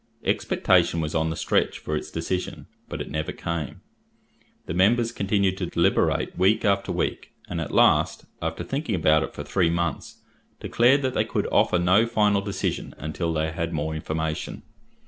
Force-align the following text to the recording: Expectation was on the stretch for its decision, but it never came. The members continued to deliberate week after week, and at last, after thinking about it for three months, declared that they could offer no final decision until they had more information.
Expectation 0.23 0.99
was 0.99 1.13
on 1.13 1.29
the 1.29 1.35
stretch 1.35 1.77
for 1.77 1.95
its 1.95 2.09
decision, 2.09 2.65
but 2.89 3.01
it 3.01 3.11
never 3.11 3.31
came. 3.31 3.81
The 4.65 4.73
members 4.73 5.11
continued 5.11 5.57
to 5.59 5.67
deliberate 5.67 6.35
week 6.35 6.65
after 6.65 6.91
week, 6.91 7.33
and 7.47 7.61
at 7.61 7.69
last, 7.71 8.25
after 8.41 8.63
thinking 8.63 8.95
about 8.95 9.21
it 9.21 9.35
for 9.35 9.43
three 9.43 9.69
months, 9.69 10.17
declared 10.59 11.03
that 11.03 11.13
they 11.13 11.23
could 11.23 11.45
offer 11.51 11.77
no 11.77 12.07
final 12.07 12.41
decision 12.41 12.95
until 12.97 13.31
they 13.31 13.51
had 13.51 13.73
more 13.73 13.93
information. 13.93 14.63